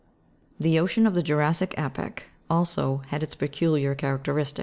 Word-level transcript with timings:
The 0.59 0.79
ocean 0.79 1.05
of 1.05 1.13
the 1.13 1.21
jura'ssic 1.21 1.75
epoch 1.77 2.23
also 2.49 3.03
had 3.09 3.21
its 3.21 3.35
peculiar 3.35 3.93
characters. 3.93 4.55